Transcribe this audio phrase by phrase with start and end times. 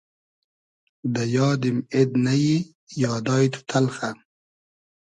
[1.13, 2.57] دۂ یادیم اېد نئیی
[3.03, 4.09] یادای تو تئلخۂ